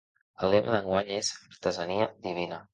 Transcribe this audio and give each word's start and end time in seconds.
El 0.45 0.49
lema 0.53 0.71
d’enguany 0.75 1.13
és 1.19 1.31
‘artesania 1.53 2.13
divina’. 2.29 2.63